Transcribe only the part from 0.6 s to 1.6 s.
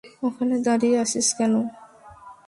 দাঁড়িয়ে আছিস কেন?